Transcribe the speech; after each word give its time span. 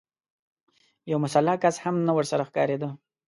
يو 1.11 1.17
مسلح 1.23 1.55
کس 1.63 1.75
هم 1.83 1.95
نه 2.07 2.11
ورسره 2.17 2.43
ښکارېده. 2.49 2.89